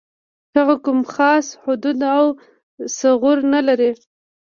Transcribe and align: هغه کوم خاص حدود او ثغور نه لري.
هغه 0.55 0.75
کوم 0.83 0.99
خاص 1.13 1.47
حدود 1.61 1.99
او 2.17 2.25
ثغور 2.97 3.37
نه 3.53 3.61
لري. 3.67 3.91